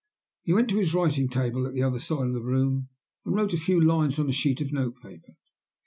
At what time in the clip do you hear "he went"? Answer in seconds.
0.41-0.67